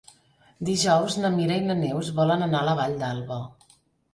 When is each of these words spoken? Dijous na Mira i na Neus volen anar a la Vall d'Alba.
Dijous 0.69 1.17
na 1.25 1.31
Mira 1.35 1.57
i 1.61 1.65
na 1.67 1.75
Neus 1.83 2.09
volen 2.21 2.47
anar 2.47 2.63
a 2.65 2.69
la 2.71 2.77
Vall 2.81 2.97
d'Alba. 3.05 3.39